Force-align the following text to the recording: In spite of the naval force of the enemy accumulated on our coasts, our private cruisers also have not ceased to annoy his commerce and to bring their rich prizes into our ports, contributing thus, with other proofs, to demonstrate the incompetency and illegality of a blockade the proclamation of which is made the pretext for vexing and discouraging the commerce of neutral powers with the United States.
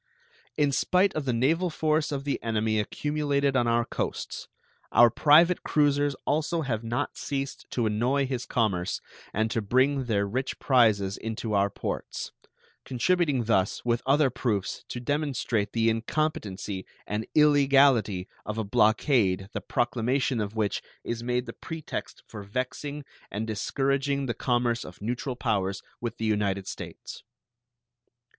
In 0.57 0.71
spite 0.71 1.13
of 1.13 1.25
the 1.25 1.31
naval 1.31 1.69
force 1.69 2.11
of 2.11 2.23
the 2.23 2.41
enemy 2.41 2.79
accumulated 2.79 3.55
on 3.55 3.67
our 3.67 3.85
coasts, 3.85 4.47
our 4.91 5.11
private 5.11 5.61
cruisers 5.61 6.15
also 6.25 6.61
have 6.61 6.83
not 6.83 7.15
ceased 7.17 7.69
to 7.69 7.85
annoy 7.85 8.25
his 8.25 8.47
commerce 8.47 8.99
and 9.31 9.51
to 9.51 9.61
bring 9.61 10.05
their 10.05 10.25
rich 10.27 10.57
prizes 10.57 11.17
into 11.17 11.53
our 11.53 11.69
ports, 11.69 12.31
contributing 12.83 13.43
thus, 13.43 13.85
with 13.85 14.01
other 14.07 14.31
proofs, 14.31 14.83
to 14.87 14.99
demonstrate 14.99 15.71
the 15.71 15.87
incompetency 15.87 16.83
and 17.05 17.27
illegality 17.35 18.27
of 18.43 18.57
a 18.57 18.63
blockade 18.63 19.49
the 19.53 19.61
proclamation 19.61 20.41
of 20.41 20.55
which 20.55 20.81
is 21.03 21.21
made 21.21 21.45
the 21.45 21.53
pretext 21.53 22.23
for 22.25 22.41
vexing 22.41 23.05
and 23.29 23.45
discouraging 23.45 24.25
the 24.25 24.33
commerce 24.33 24.83
of 24.83 24.99
neutral 24.99 25.35
powers 25.35 25.83
with 25.99 26.17
the 26.17 26.25
United 26.25 26.65
States. 26.65 27.21